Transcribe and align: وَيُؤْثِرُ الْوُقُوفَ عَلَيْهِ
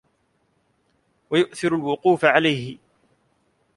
وَيُؤْثِرُ 1.31 1.73
الْوُقُوفَ 1.75 2.25
عَلَيْهِ 2.25 2.77